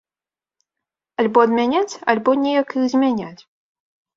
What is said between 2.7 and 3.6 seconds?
іх змяняць.